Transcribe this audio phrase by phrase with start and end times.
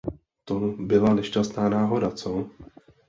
[0.45, 2.45] To byla nešťastná náhoda, co?